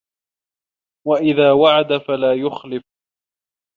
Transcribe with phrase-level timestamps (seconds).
[1.07, 2.83] وَإِذَا وَعَدَ فَلَا يُخْلِفُ